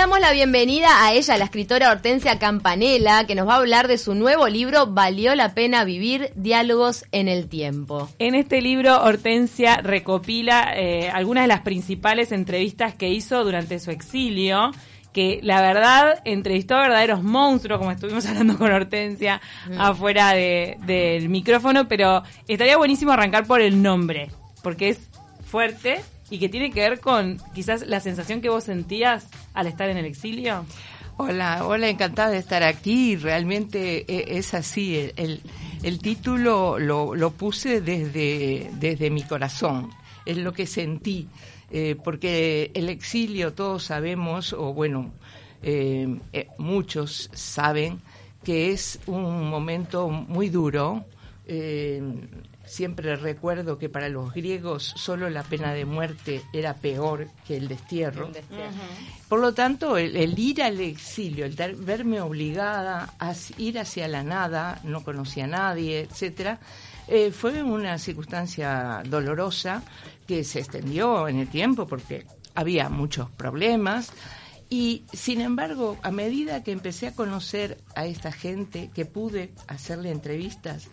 [0.00, 3.98] damos la bienvenida a ella, la escritora Hortensia Campanella, que nos va a hablar de
[3.98, 8.08] su nuevo libro Valió la pena vivir, diálogos en el tiempo.
[8.18, 13.90] En este libro, Hortensia recopila eh, algunas de las principales entrevistas que hizo durante su
[13.90, 14.70] exilio
[15.12, 19.78] que la verdad entrevistó a verdaderos monstruos, como estuvimos hablando con Hortensia mm.
[19.78, 24.30] afuera del micrófono, pero estaría buenísimo arrancar por el nombre,
[24.62, 24.98] porque es
[25.44, 29.88] fuerte y que tiene que ver con quizás la sensación que vos sentías al estar
[29.88, 30.64] en el exilio.
[31.16, 33.16] Hola, hola, encantada de estar aquí.
[33.16, 35.10] Realmente e, es así.
[35.16, 35.42] El,
[35.82, 39.90] el título lo, lo, puse desde, desde mi corazón.
[40.24, 41.28] Es lo que sentí.
[41.70, 45.12] Eh, porque el exilio, todos sabemos, o bueno,
[45.62, 48.00] eh, eh, muchos saben
[48.42, 51.04] que es un momento muy duro.
[52.70, 57.66] Siempre recuerdo que para los griegos solo la pena de muerte era peor que el
[57.66, 58.30] destierro.
[59.28, 64.80] Por lo tanto, el, ir al exilio, el verme obligada a ir hacia la nada,
[64.84, 66.60] no conocía a nadie, etcétera,
[67.08, 69.82] eh, fue una circunstancia dolorosa
[70.28, 72.24] que se extendió en el tiempo porque
[72.54, 74.12] había muchos problemas.
[74.68, 80.12] Y sin embargo, a medida que empecé a conocer a esta gente, que pude hacerle
[80.12, 80.86] entrevistas,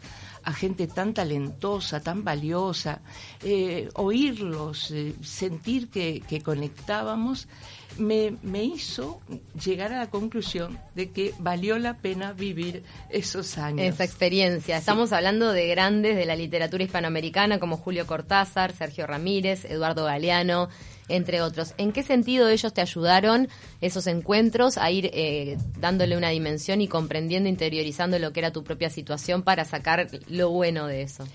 [0.47, 3.01] a gente tan talentosa, tan valiosa,
[3.43, 7.49] eh, oírlos, eh, sentir que, conectábamos,
[7.97, 8.31] me,
[8.63, 9.19] hizo
[9.61, 13.81] llegar a la conclusión de que valió la pena vivir esos años.
[13.81, 14.77] Esa experiencia.
[14.77, 20.69] Estamos hablando de grandes de la literatura hispanoamericana como Julio Cortázar, Sergio Ramírez, Eduardo Galeano,
[21.09, 21.73] entre otros.
[21.77, 23.47] ¿En qué sentido ellos te ayudaron,
[23.81, 28.63] esos encuentros, a ir eh, dándole una dimensión y comprendiendo, interiorizando lo que era tu
[28.63, 31.25] propia situación para sacar lo bueno de eso?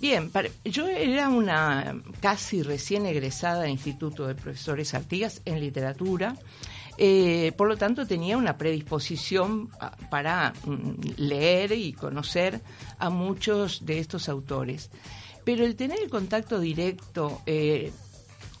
[0.00, 0.32] Bien,
[0.64, 6.34] yo era una casi recién egresada del Instituto de Profesores Artigas en literatura.
[6.98, 9.70] Eh, por lo tanto, tenía una predisposición
[10.10, 12.60] para mm, leer y conocer
[12.98, 14.90] a muchos de estos autores.
[15.44, 17.92] Pero el tener el contacto directo eh,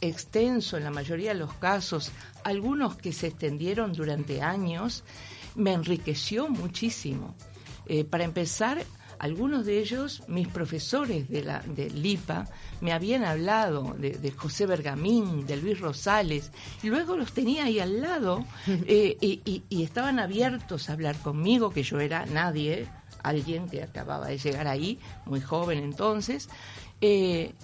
[0.02, 2.12] extenso en la mayoría de los casos,
[2.44, 5.04] algunos que se extendieron durante años,
[5.54, 7.34] me enriqueció muchísimo.
[7.86, 8.84] Eh, para empezar,
[9.22, 12.48] algunos de ellos, mis profesores de la de LIPA,
[12.80, 16.50] me habían hablado de, José Bergamín, de Luis Rosales,
[16.82, 21.84] y luego los tenía ahí al lado eh, y, estaban abiertos a hablar conmigo, que
[21.84, 22.88] yo era nadie,
[23.22, 26.48] alguien que acababa de llegar ahí, muy joven entonces.
[27.00, 27.54] Eh,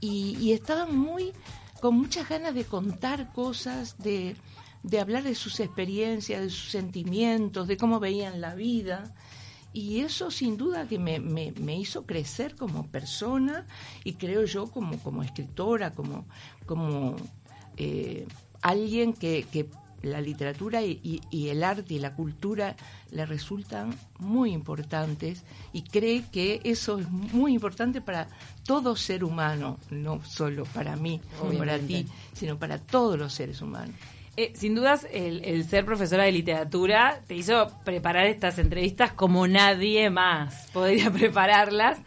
[0.00, 1.32] y, estaban muy
[1.80, 4.36] con muchas ganas de contar cosas, de,
[4.98, 9.14] hablar de sus experiencias, de sus sentimientos, de cómo veían la vida.
[9.72, 13.66] Y eso sin duda que me, me, hizo crecer como persona
[14.04, 16.24] y creo yo como, como escritora, como,
[16.64, 17.16] como
[17.76, 18.26] eh,
[18.62, 19.68] alguien que
[20.02, 22.76] la literatura y, el arte y la cultura
[23.10, 28.28] le resultan muy importantes y cree que eso es muy importante para
[28.64, 33.60] todo ser humano, no solo para mí o para ti, sino para todos los seres
[33.62, 33.94] humanos.
[34.38, 40.10] Eh, sin dudas, el, ser profesora de literatura te hizo preparar estas entrevistas como nadie
[40.10, 41.98] más podría prepararlas.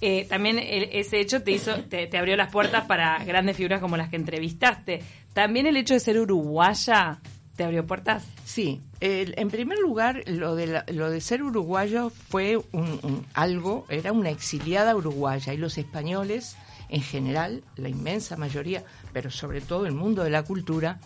[0.00, 4.10] Eh, también ese hecho te hizo, te, abrió las puertas para grandes figuras como las
[4.10, 5.00] que entrevistaste.
[5.32, 7.20] También el hecho de ser uruguaya
[7.58, 8.22] ¿Te abrió puertas?
[8.44, 8.80] Sí.
[9.00, 14.94] en primer lugar, lo de, lo de ser uruguayo fue un, algo, era una exiliada
[14.94, 16.56] uruguaya y los españoles,
[16.88, 21.00] en general, la inmensa mayoría, pero sobre todo el mundo de la cultura,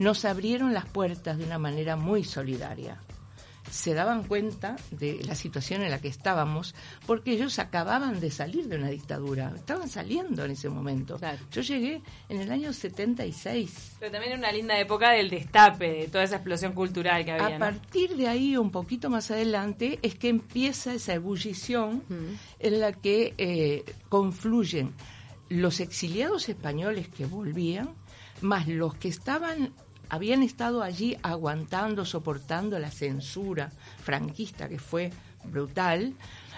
[0.00, 2.98] nos abrieron las puertas de una manera muy solidaria
[3.72, 6.74] se daban cuenta de la situación en la que estábamos,
[7.06, 11.18] porque ellos acababan de salir de una dictadura, estaban saliendo en ese momento.
[11.50, 13.96] Yo llegué en el año 76.
[13.98, 17.56] Pero también era una linda época del destape, de toda esa explosión cultural que había.
[17.56, 22.02] A partir de ahí, un poquito más adelante, es que empieza esa ebullición
[22.58, 24.92] en la que eh, confluyen
[25.48, 27.94] los exiliados españoles que volvían,
[28.42, 29.72] más los que estaban
[30.12, 33.72] habían estado allí aguantando, soportando la censura
[34.04, 35.10] franquista que fue
[35.42, 36.12] brutal,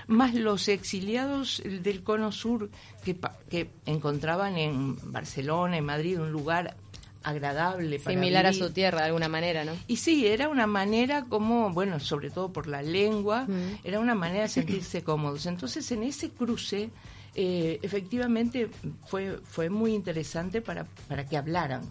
[0.09, 2.69] más los exiliados del cono sur
[3.05, 3.17] que,
[3.49, 6.75] que encontraban en Barcelona, en Madrid, un lugar
[7.23, 9.73] agradable para similar a su tierra de alguna manera, ¿no?
[9.87, 13.47] Y sí, era una manera como, bueno, sobre todo por la lengua,
[13.85, 15.47] era una manera de sentirse cómodos.
[15.47, 16.91] Entonces, en ese cruce,
[17.37, 18.69] eh, efectivamente,
[19.07, 21.83] fue fue muy interesante para para que hablaran.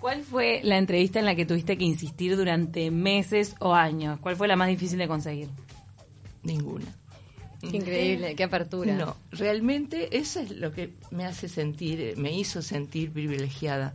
[0.00, 4.18] ¿Cuál fue la entrevista en la que tuviste que insistir durante meses o años?
[4.20, 5.48] ¿Cuál fue la más difícil de conseguir?
[6.42, 6.86] Ninguna.
[7.60, 8.94] Qué increíble, qué apertura.
[8.94, 13.94] No, realmente eso es lo que me hace sentir, me hizo sentir privilegiada.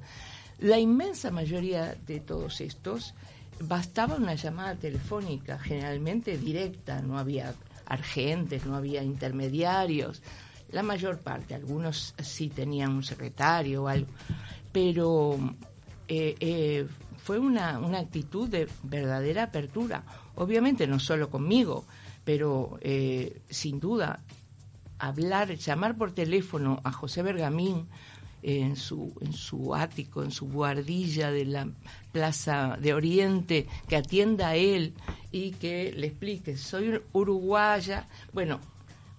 [0.59, 3.15] La inmensa mayoría de todos estos
[3.59, 7.55] bastaba una llamada telefónica, generalmente directa, no había
[7.85, 10.21] argentes, no había intermediarios.
[10.71, 14.11] La mayor parte, algunos sí tenían un secretario o algo,
[14.71, 15.39] pero
[16.07, 16.87] eh, eh,
[17.17, 20.03] fue una, una actitud de verdadera apertura.
[20.35, 21.85] Obviamente no solo conmigo,
[22.23, 24.21] pero eh, sin duda
[24.99, 27.87] hablar, llamar por teléfono a José Bergamín
[28.43, 31.67] en su, en su ático, en su guardilla de la
[32.11, 34.93] Plaza de Oriente, que atienda a él
[35.31, 38.59] y que le explique, soy uruguaya, bueno,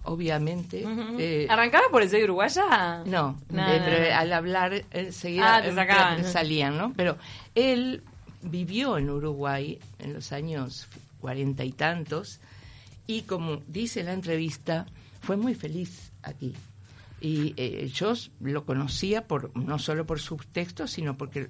[0.07, 0.83] obviamente.
[1.19, 3.03] eh, ¿Arrancaba por el soy uruguaya?
[3.05, 6.93] No, pero al hablar enseguida ah, salían, ¿no?
[6.95, 7.17] Pero
[7.55, 8.03] él
[8.41, 10.87] vivió en Uruguay en los años
[11.19, 12.39] cuarenta y tantos
[13.07, 14.85] y como dice la entrevista,
[15.21, 16.53] fue muy feliz aquí.
[17.19, 21.49] Y eh, yo lo conocía por no solo por sus textos, sino porque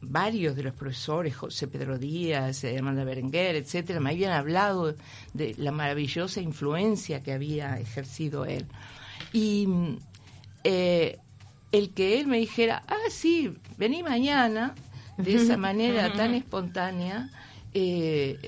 [0.00, 4.94] varios de los profesores, José Pedro Díaz, eh, Amanda Berenguer, etcétera, me habían hablado
[5.34, 8.66] de la maravillosa influencia que había ejercido él.
[9.32, 9.68] Y
[10.64, 11.18] eh,
[11.72, 14.74] el que él me dijera, ah, sí, vení mañana,
[15.16, 17.30] de esa manera tan espontánea,
[17.74, 18.38] eh,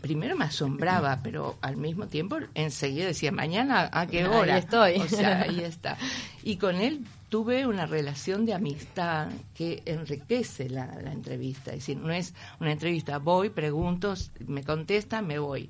[0.00, 4.54] primero me asombraba, pero al mismo tiempo enseguida decía, mañana, ¿a qué hora?
[4.54, 4.96] Ahí estoy.
[4.96, 5.96] O sea, ahí está.
[6.42, 11.72] Y con él tuve una relación de amistad que enriquece la, entrevista.
[11.72, 14.14] Es decir, no es una entrevista, voy, pregunto,
[14.46, 15.68] me contesta, me voy.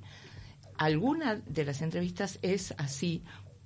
[0.76, 3.22] Alguna de las entrevistas es así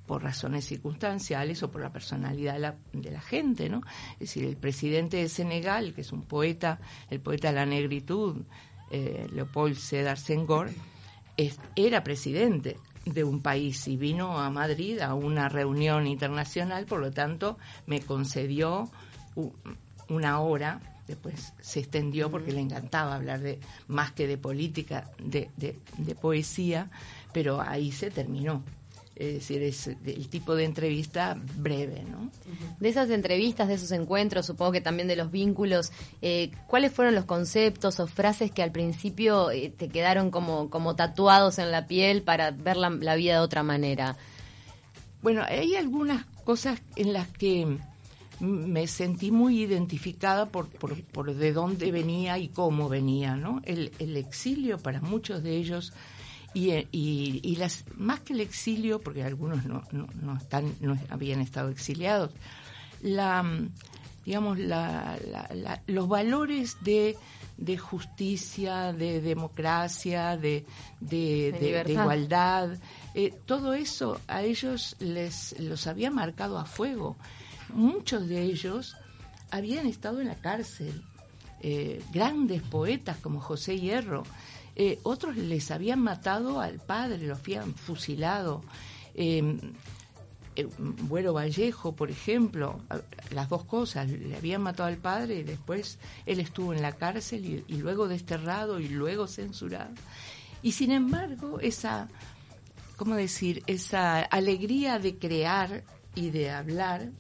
[0.06, 3.80] por razones circunstanciales o por la personalidad de la, gente, ¿no?
[4.12, 6.78] Es decir, el presidente de Senegal, que es un poeta,
[7.10, 8.44] el poeta de la negritud,
[8.92, 10.70] eh, Leopold Sedar Senghor,
[11.74, 12.78] era presidente
[13.12, 18.00] de un país y vino a Madrid a una reunión internacional, por lo tanto me
[18.00, 18.90] concedió
[20.08, 25.50] una hora, después se extendió porque le encantaba hablar de más que de política, de,
[25.56, 26.90] de poesía,
[27.32, 28.62] pero ahí se terminó
[29.18, 32.30] es decir, es el tipo de entrevista breve, ¿no?
[32.78, 35.90] De esas entrevistas, de esos encuentros, supongo que también de los vínculos,
[36.22, 40.94] eh, ¿cuáles fueron los conceptos o frases que al principio eh, te quedaron como, como
[40.94, 44.16] tatuados en la piel para ver la, vida de otra manera?
[45.20, 47.76] Bueno, hay algunas cosas en las que
[48.38, 53.60] me sentí muy identificada por, por, por de dónde venía y cómo venía, ¿no?
[53.64, 55.92] El, el exilio para muchos de ellos
[56.54, 61.68] y, y, las más que el exilio, porque algunos no, no, están, no habían estado
[61.68, 62.30] exiliados,
[63.02, 63.44] la,
[64.24, 65.18] digamos, la,
[65.86, 67.16] los valores de,
[67.58, 70.64] de, justicia, de democracia, de,
[71.00, 72.70] de, igualdad,
[73.14, 77.16] eh, todo eso a ellos les los había marcado a fuego.
[77.72, 78.96] Muchos de ellos
[79.50, 81.02] habían estado en la cárcel,
[81.60, 84.24] eh, grandes poetas como José Hierro,
[84.78, 88.62] eh, otros les habían matado al padre, lo habían fusilado.
[89.14, 89.58] Eh,
[90.78, 92.80] Bueno Vallejo, por ejemplo,
[93.30, 97.64] las dos cosas, le habían matado al padre y después él estuvo en la cárcel
[97.66, 99.94] y, luego desterrado y luego censurado.
[100.62, 102.08] Y sin embargo, esa,
[102.96, 105.84] ¿cómo decir?, esa alegría de crear
[106.16, 107.10] y de hablar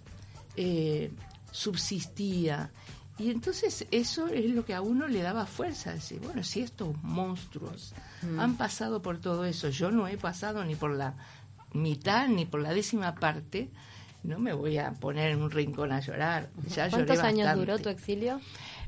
[0.56, 1.12] eh,
[1.52, 2.72] subsistía
[3.18, 6.96] y entonces eso es lo que a uno le daba fuerza, decir, bueno, si estos
[7.02, 8.38] monstruos mm.
[8.38, 11.14] han pasado por todo eso, yo no he pasado ni por la
[11.72, 13.70] mitad ni por la décima parte,
[14.22, 16.50] no me voy a poner en un rincón a llorar.
[16.68, 18.40] Ya ¿Cuántos años duró tu exilio?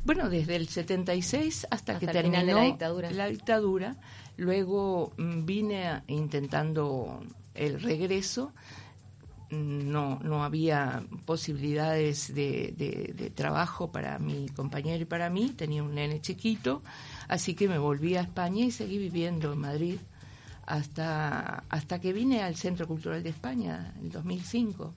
[0.05, 3.11] Bueno, desde el 76 hasta, que terminó la dictadura.
[3.11, 3.97] la dictadura.
[4.37, 7.23] Luego mm, vine intentando
[7.55, 8.53] el regreso
[9.51, 15.95] no, no había posibilidades de, de, trabajo para mi compañero y para mí, tenía un
[15.95, 16.83] nene chiquito,
[17.29, 19.99] así que me volví a España y seguí viviendo en Madrid
[20.71, 24.95] hasta, hasta que vine al Centro Cultural de España en 2005.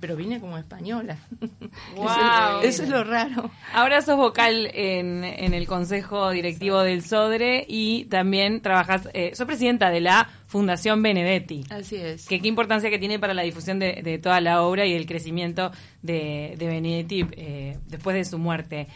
[0.00, 1.16] Pero vine como española.
[2.64, 3.48] eso, es lo raro.
[3.72, 9.46] Ahora sos vocal en, en el Consejo Directivo del SODRE y también trabajas, eh, sos
[9.46, 11.64] presidenta de la Fundación Benedetti.
[11.70, 12.26] Así es.
[12.26, 15.06] Que, qué importancia que tiene para la difusión de, de toda la obra y el
[15.06, 15.70] crecimiento
[16.02, 18.88] de, de Benedetti eh, después de su muerte.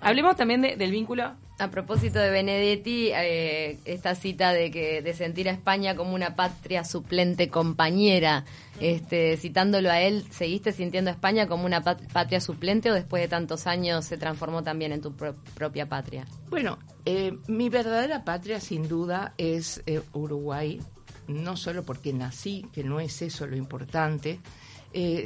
[0.00, 1.34] Hablemos también del vínculo.
[1.56, 6.34] A propósito de Benedetti, eh, esta cita de que de sentir a España como una
[6.34, 8.44] patria suplente compañera,
[8.80, 13.28] este, citándolo a él, ¿seguiste sintiendo a España como una patria suplente o después de
[13.28, 16.26] tantos años se transformó también en tu propia patria?
[16.50, 20.80] Bueno, eh, mi verdadera patria sin duda es eh, Uruguay,
[21.28, 24.40] no solo porque nací, que no es eso lo importante,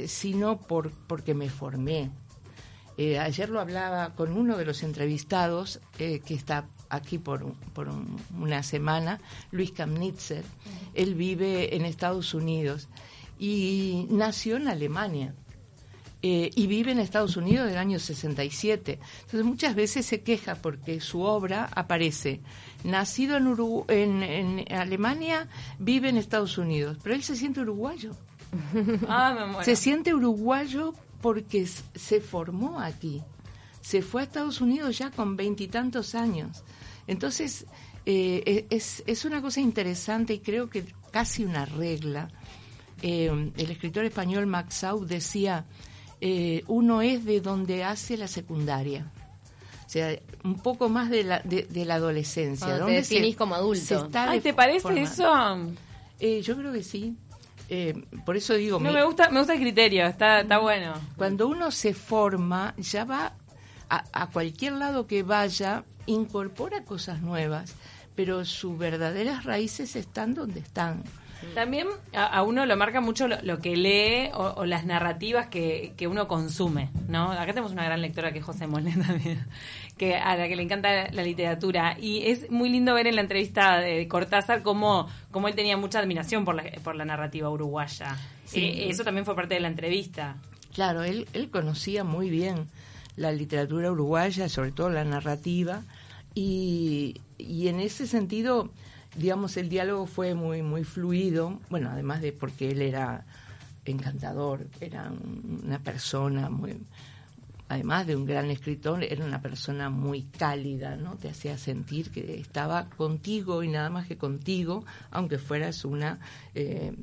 [0.07, 2.09] sino por, porque me formé
[3.01, 7.87] Eh, ayer lo hablaba con uno de los entrevistados eh, que está aquí por, por
[8.37, 10.43] una semana, Luis Kamnitzer.
[10.93, 12.89] Él vive en Estados Unidos
[13.39, 15.33] y nació en Alemania.
[16.21, 18.99] Eh, y vive en Estados Unidos del año 67.
[19.21, 22.41] Entonces muchas veces se queja porque su obra aparece
[22.83, 23.37] nacido
[23.87, 28.11] en, en, Alemania, vive en Estados Unidos, pero él se siente uruguayo.
[29.07, 33.21] Ah, se siente uruguayo porque se formó aquí.
[33.81, 36.63] Se fue a Estados Unidos ya con veintitantos años.
[37.07, 37.65] Entonces,
[38.05, 42.29] eh, e, es, es, una cosa interesante y creo que casi una regla.
[43.01, 45.65] Eh, el escritor español Max Sau decía,
[46.21, 49.11] eh, uno es de donde hace la secundaria.
[49.85, 52.77] O sea, un poco más de la, de, la adolescencia.
[52.77, 54.07] ¿Dónde te definís como adulto.
[54.43, 55.33] ¿te parece eso?
[56.19, 57.15] yo creo que sí.
[57.71, 57.93] Eh,
[58.25, 58.79] por eso digo...
[58.79, 60.93] No, me gusta, me gusta el criterio, está, está bueno.
[61.15, 63.33] Cuando uno se forma, ya va
[63.89, 67.75] a, cualquier lado que vaya, incorpora cosas nuevas,
[68.15, 71.03] pero sus verdaderas raíces están donde están.
[71.55, 76.27] También a, uno lo marca mucho lo, que lee o, las narrativas que, que, uno
[76.27, 77.31] consume, ¿no?
[77.31, 79.45] Acá tenemos una gran lectora que es José Molina también,
[79.97, 81.97] que a la que le encanta la literatura.
[81.99, 85.99] Y es muy lindo ver en la entrevista de Cortázar cómo, cómo él tenía mucha
[85.99, 88.17] admiración por la, por la narrativa uruguaya.
[88.45, 88.61] Sí.
[88.61, 90.35] Eh, eso también fue parte de la entrevista.
[90.73, 92.67] Claro, él, él conocía muy bien
[93.15, 95.83] la literatura uruguaya, sobre todo la narrativa,
[96.35, 98.69] y, y en ese sentido
[99.15, 103.25] digamos, el diálogo fue muy, muy fluido, bueno, además de porque él era
[103.85, 105.11] encantador, era
[105.63, 106.77] una persona muy,
[107.69, 111.15] además de un gran escritor, era una persona muy cálida, ¿no?
[111.15, 116.19] Te hacía sentir que estaba contigo y nada más que contigo, aunque fueras una
[116.55, 116.93] eh,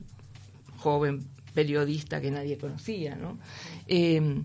[0.78, 3.38] joven periodista que nadie conocía, ¿no?
[3.88, 4.42] Eh,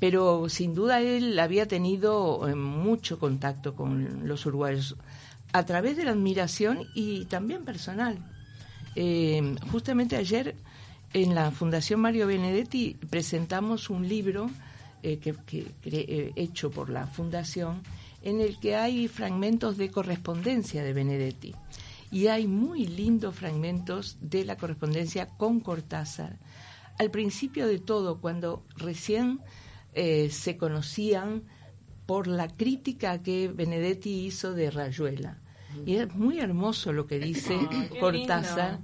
[0.00, 4.96] pero sin duda él había tenido eh, mucho contacto con los uruguayos
[5.52, 8.18] a través de la admiración y también personal.
[8.96, 10.56] Eh, justamente ayer
[11.12, 14.50] en la Fundación Mario Benedetti presentamos un libro
[15.02, 15.34] eh, que,
[15.84, 17.82] eh, hecho por la Fundación
[18.22, 21.54] en el que hay fragmentos de correspondencia de Benedetti
[22.10, 26.38] y hay muy lindos fragmentos de la correspondencia con Cortázar.
[26.98, 29.40] Al principio de todo, cuando recién
[29.94, 31.44] se conocían
[32.06, 35.39] por la crítica que Benedetti hizo de Rayuela.
[35.86, 37.58] Y es muy hermoso lo que dice
[38.00, 38.80] Cortázar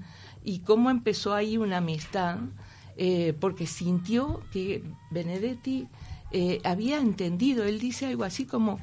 [0.47, 2.39] y cómo empezó ahí una amistad,
[2.97, 5.89] eh, porque sintió que Benedetti
[6.31, 8.79] eh, había entendido, él dice algo así como,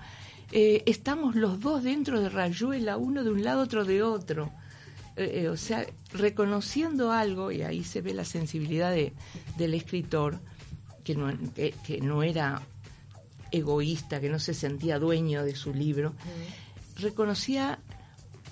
[0.51, 4.51] eh, estamos los dos dentro de Rayuela, uno de un lado, otro de otro.
[5.49, 9.13] o sea, reconociendo algo, y ahí se ve la sensibilidad de,
[9.57, 10.39] del escritor,
[11.05, 12.61] que no, que no era
[13.51, 16.13] egoísta, que no se sentía dueño de su libro,
[16.97, 17.79] reconocía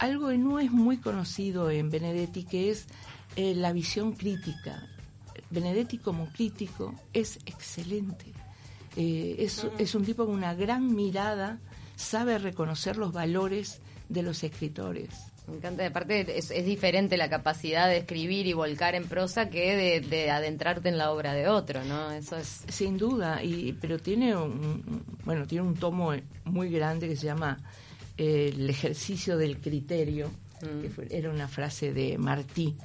[0.02, 2.88] algo que no es muy conocido en Benedetti, que es
[3.36, 4.84] eh, la visión crítica.
[5.52, 8.26] Benedetti como crítico es excelente.
[8.98, 11.60] Eh, es, es, un tipo con una gran mirada,
[11.96, 13.80] sabe reconocer los valores
[14.10, 15.10] de los escritores.
[15.48, 20.02] Me encanta, aparte es, es diferente la capacidad de escribir y volcar en prosa que
[20.02, 22.12] de, adentrarte en la obra de otro, ¿no?
[22.12, 26.12] Eso es sin duda, y pero tiene un, bueno tiene un tomo
[26.46, 27.60] muy grande que se llama
[28.22, 31.08] El ejercicio del criterio, que mm.
[31.10, 32.78] era una frase de Martí,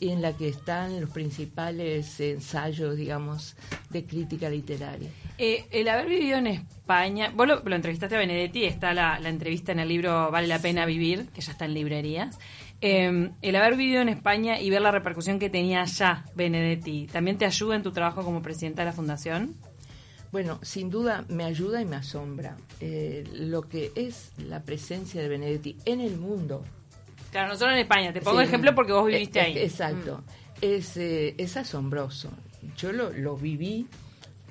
[0.00, 3.56] en la que están los principales ensayos, digamos,
[3.90, 5.08] de crítica literaria.
[5.38, 9.80] Eh, el haber vivido en España, vos lo, entrevistaste a Benedetti, está la, entrevista en
[9.80, 12.38] el libro Vale la pena vivir, que ya está en librerías.
[12.80, 17.38] Eh, el haber vivido en España y ver la repercusión que tenía allá Benedetti, ¿también
[17.38, 19.56] te ayuda en tu trabajo como presidenta de la fundación?
[20.34, 25.28] Bueno, sin duda me ayuda y me asombra eh, lo que es la presencia de
[25.28, 26.64] Benedetti en el mundo,
[27.30, 28.12] Claro, no solo en España.
[28.12, 29.56] Te pongo ejemplo porque vos viviste ahí.
[29.56, 30.18] Exacto.
[30.18, 30.58] Mm.
[30.60, 32.30] Es, eh, es asombroso.
[32.76, 33.86] Yo lo, lo viví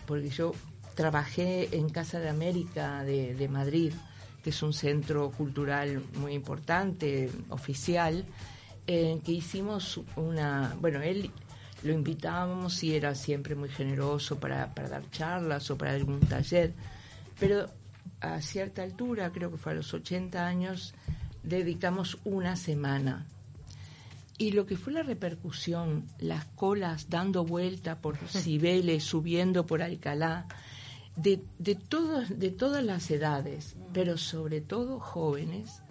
[0.05, 0.53] porque yo
[0.95, 3.91] trabajé en Casa de América de, de Madrid,
[4.41, 8.23] que es un centro cultural muy importante, oficial,
[8.87, 11.29] en que hicimos una, bueno, él
[11.83, 16.73] lo invitábamos y era siempre muy generoso para, para dar charlas o para algún taller,
[17.39, 17.69] pero
[18.21, 20.93] a cierta altura, creo que fue a los 80 años,
[21.43, 23.25] dedicamos una semana.
[24.37, 30.47] Y lo que fue la repercusión, las colas dando vuelta por Cibeles, subiendo por Alcalá,
[31.15, 35.82] de, de, todos, de todas las edades, pero sobre todo jóvenes,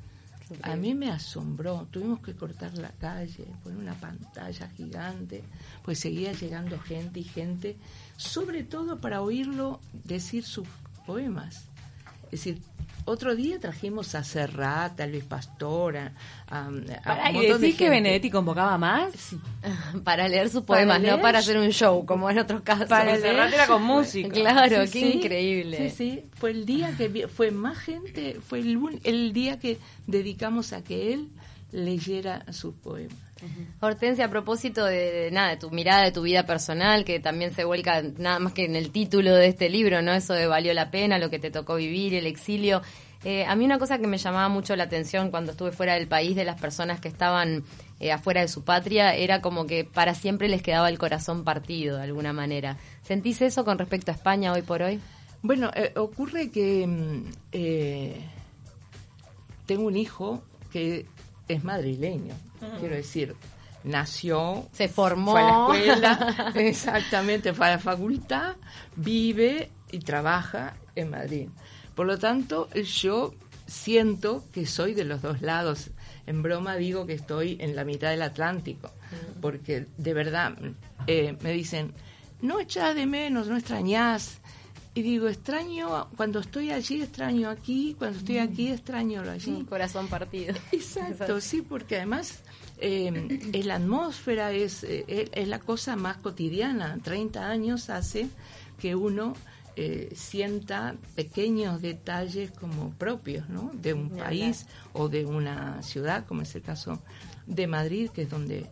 [0.63, 1.87] a mí me asombró.
[1.91, 5.43] Tuvimos que cortar la calle, poner una pantalla gigante,
[5.85, 7.77] pues seguía llegando gente y gente,
[8.17, 10.69] sobre todo para oírlo decir sus
[11.07, 11.72] poemas.
[12.33, 12.63] Es decir,
[13.05, 16.13] otro día trajimos a Serrat, a Luis Pastor, a,
[16.49, 16.71] a,
[17.05, 19.13] a ¿Y decís que Benedetti convocaba más?
[20.05, 22.89] Para leer sus poemas, no para hacer un show, como en otros casos.
[22.89, 24.31] Para Serrat era con música.
[24.31, 25.91] Claro, qué increíble.
[25.91, 30.73] Sí, sí, fue el día que fue más gente, fue el, el día que dedicamos
[30.73, 31.29] a que él
[31.73, 33.19] leyera sus poemas.
[33.81, 37.65] Hortensia, a propósito de, nada, de tu mirada, de tu vida personal, que también se
[37.65, 40.13] vuelca nada más que en el título de este libro, ¿no?
[40.13, 42.83] Eso de valió la pena, lo que te tocó vivir, el exilio.
[43.25, 46.09] Eh, a mí una cosa que me llamaba mucho la atención cuando estuve fuera del
[46.09, 47.65] país de las personas que estaban
[48.01, 51.99] eh, afuera de su patria era como que para siempre les quedaba el corazón partido
[51.99, 52.79] de alguna manera.
[53.03, 55.01] ¿Sentís eso con respecto a España hoy por hoy?
[55.43, 57.25] Bueno, eh, ocurre que mm,
[59.67, 61.07] tengo un hijo que
[61.53, 62.35] es madrileño,
[62.81, 63.35] quiero decir,
[63.85, 68.57] nació, se formó, fue a la escuela, exactamente, fue a la facultad,
[68.97, 71.49] vive y trabaja en Madrid.
[71.95, 73.35] Por lo tanto, yo
[73.67, 75.91] siento que soy de los dos lados.
[76.27, 78.91] En broma digo que estoy en la mitad del Atlántico,
[79.41, 80.55] porque de verdad
[81.07, 81.93] eh, me dicen,
[82.41, 84.41] no echas de menos, no extrañas
[84.95, 88.43] y digo, extraño, cuando estoy allí extraño aquí, cuando estoy mm.
[88.43, 89.51] aquí extraño allí.
[89.51, 90.55] Un corazón partido.
[90.73, 92.43] Exacto, sí, porque además
[92.79, 96.99] eh, la atmósfera es, eh, es la cosa más cotidiana.
[97.03, 98.29] 30 años hace
[98.79, 99.35] que uno
[99.75, 103.71] eh, sienta pequeños detalles como propios ¿no?
[103.73, 107.01] de un país o de una ciudad, como es el caso
[107.47, 108.67] de Madrid, que es donde,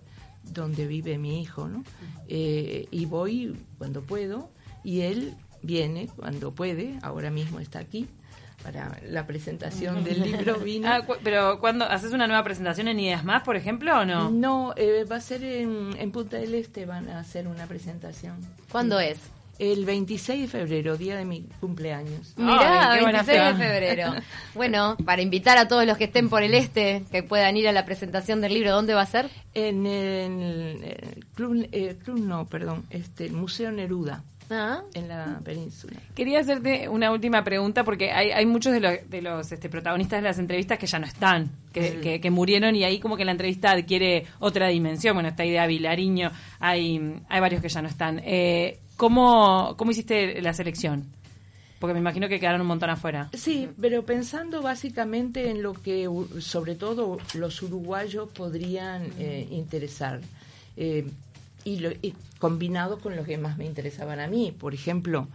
[0.44, 1.68] donde vive mi hijo.
[1.68, 1.84] ¿no?
[2.28, 4.50] Eh, y voy cuando puedo
[4.84, 8.08] y él viene cuando puede, ahora mismo está aquí
[8.62, 10.88] para la presentación del libro vino.
[10.88, 14.30] Ah, pero cuando haces una nueva presentación en Ideas Más, por ejemplo, o no?
[14.30, 18.36] No, eh, va a ser en, en, Punta del Este, van a hacer una presentación.
[18.70, 19.18] ¿Cuándo es?
[19.58, 22.32] El 26 de febrero, día de mi cumpleaños.
[22.36, 24.14] Mirá, 26 de febrero.
[24.54, 27.72] bueno, para invitar a todos los que estén por el este, que puedan ir a
[27.72, 29.28] la presentación del libro, ¿dónde va a ser?
[29.52, 34.24] En el, club, eh, club, no, perdón, este, el Museo Neruda.
[34.50, 34.82] Ah.
[34.94, 36.00] en la península.
[36.14, 40.20] Quería hacerte una última pregunta porque hay, hay muchos de los, de los este, protagonistas
[40.20, 43.30] de las entrevistas que ya no están, que, que, murieron y ahí como que la
[43.30, 45.14] entrevista adquiere otra dimensión.
[45.14, 48.20] Bueno, esta idea Vilariño, hay, hay varios que ya no están.
[48.24, 51.06] Eh, ¿cómo, ¿Cómo hiciste la selección?
[51.78, 53.30] Porque me imagino que quedaron un montón afuera.
[53.32, 56.08] Sí, pero pensando básicamente en lo que
[56.40, 60.20] sobre todo los uruguayos podrían eh, interesar.
[60.76, 61.06] Eh,
[61.70, 64.54] y, combinado con lo que más me interesaban a mí.
[64.56, 65.28] Por ejemplo,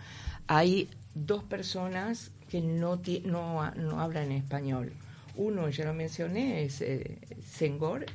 [0.47, 4.91] hay dos personas que no, no, no hablan español.
[5.35, 8.05] Uno, ya lo mencioné, es eh, Senghor,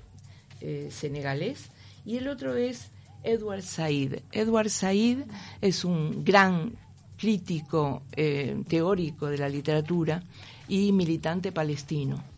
[0.60, 1.70] eh, senegalés,
[2.04, 2.90] y el otro es
[3.22, 4.20] Edward Said.
[4.32, 5.24] Edward Said
[5.60, 6.72] es un gran
[7.18, 10.22] crítico eh, teórico de la literatura
[10.68, 12.29] y militante palestino.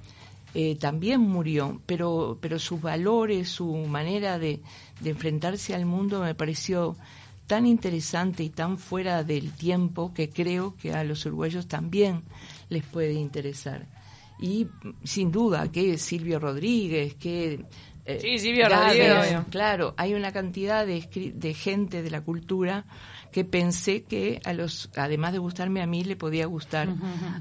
[0.55, 4.61] Eh, también murió, pero, pero sus valores, su manera de,
[5.05, 6.97] enfrentarse al mundo me pareció
[7.47, 12.23] tan interesante y tan fuera del tiempo que creo que a los uruguayos también
[12.69, 13.87] les puede interesar.
[14.41, 14.67] Y
[15.05, 17.65] sin duda que Silvio Rodríguez, que...
[18.05, 19.37] Eh, sí, Silvio Rodríguez.
[19.51, 22.85] Claro, hay una cantidad de, de gente de la cultura
[23.33, 26.89] que pensé que a los, además de gustarme a mí, le podía gustar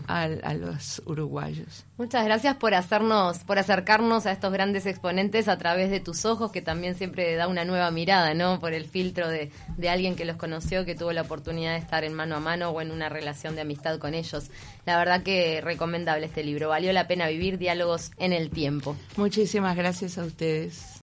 [0.07, 1.85] a, a, los uruguayos.
[1.97, 6.51] Muchas gracias por hacernos, por acercarnos a estos grandes exponentes a través de tus ojos,
[6.51, 8.59] que también siempre da una nueva mirada, ¿no?
[8.61, 12.05] Por el filtro de, de alguien que los conoció, que tuvo la oportunidad de estar
[12.05, 14.49] en mano a mano o en una relación de amistad con ellos.
[14.85, 16.69] La verdad que recomendable este libro.
[16.69, 18.95] Valió la pena vivir diálogos en el tiempo.
[19.17, 20.50] Muchísimas gracias a ustedes.
[20.51, 20.91] Entonces,